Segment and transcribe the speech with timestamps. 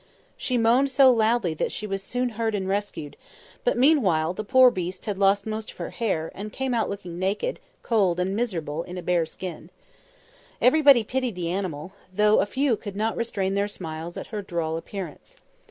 [0.35, 3.15] She moaned so loudly that she was soon heard and rescued;
[3.63, 7.19] but meanwhile the poor beast had lost most of her hair, and came out looking
[7.19, 9.69] naked, cold, and miserable, in a bare skin.
[10.59, 14.75] Everybody pitied the animal, though a few could not restrain their smiles at her droll
[14.75, 15.37] appearance.